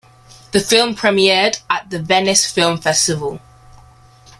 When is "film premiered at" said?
0.59-1.91